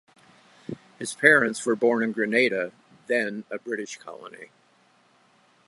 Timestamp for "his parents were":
0.97-1.75